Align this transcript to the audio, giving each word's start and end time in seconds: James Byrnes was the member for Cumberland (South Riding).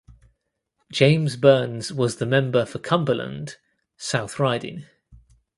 James 0.91 1.35
Byrnes 1.37 1.93
was 1.93 2.15
the 2.15 2.25
member 2.25 2.65
for 2.65 2.79
Cumberland 2.79 3.57
(South 3.97 4.39
Riding). 4.39 4.87